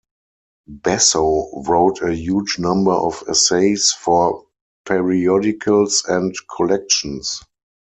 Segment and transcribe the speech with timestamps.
[0.67, 4.47] Basso wrote a huge number of essays for
[4.83, 7.43] periodicals and collections.